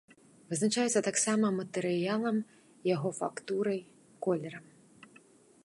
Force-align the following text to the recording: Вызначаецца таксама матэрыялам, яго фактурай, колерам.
Вызначаецца 0.51 1.01
таксама 1.07 1.51
матэрыялам, 1.59 2.37
яго 2.95 3.09
фактурай, 3.19 3.79
колерам. 4.27 4.65